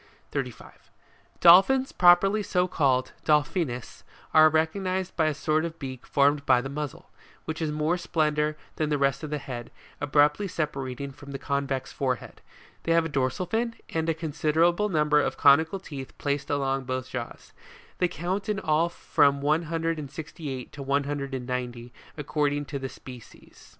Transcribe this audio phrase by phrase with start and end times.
[0.31, 0.89] 35.
[1.41, 4.01] DOLPHINS PROPERLY so CALLED, Delphinus,
[4.33, 7.11] are recog nised by a sort of beak formed by the muzzle,
[7.45, 9.69] which is more slender than the rest of the head,
[10.01, 12.41] abruptly separating from the convex forehead:
[12.81, 17.07] they have a dorsal fin, and a considerable number of conical teeth placed along both
[17.07, 17.53] jaws;
[17.99, 21.93] they count in all from one hundred and sixty eight, to one hundred and ninety,
[22.17, 23.69] according to the species.